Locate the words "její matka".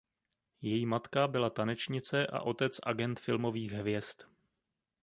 0.61-1.27